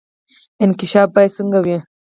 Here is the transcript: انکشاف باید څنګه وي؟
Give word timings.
انکشاف 0.63 1.07
باید 1.15 1.31
څنګه 1.37 1.59
وي؟ 1.65 1.77